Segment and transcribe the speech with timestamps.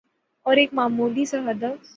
[0.45, 1.89] اور ایک معمولی سا ہدف